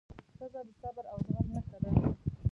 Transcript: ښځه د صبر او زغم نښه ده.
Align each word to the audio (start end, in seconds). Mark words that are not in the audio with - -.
ښځه 0.37 0.59
د 0.67 0.69
صبر 0.81 1.05
او 1.13 1.19
زغم 1.27 1.47
نښه 1.53 1.77
ده. 1.83 1.91